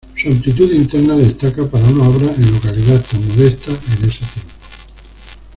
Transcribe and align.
Su 0.17 0.29
amplitud 0.29 0.71
interna 0.73 1.15
destaca 1.15 1.63
para 1.67 1.85
una 1.85 2.09
obra 2.09 2.33
en 2.35 2.51
localidad 2.51 3.05
tan 3.07 3.23
modesta 3.27 3.69
en 3.69 4.09
ese 4.09 4.17
tiempo. 4.17 4.51